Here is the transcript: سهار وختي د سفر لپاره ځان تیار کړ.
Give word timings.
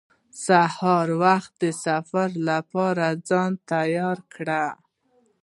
سهار 0.45 1.07
وختي 1.23 1.69
د 1.73 1.79
سفر 1.85 2.29
لپاره 2.49 3.05
ځان 3.29 3.51
تیار 3.71 4.17
کړ. 4.33 4.47